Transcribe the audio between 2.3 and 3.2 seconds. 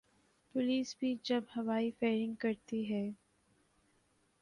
کرتی ہے۔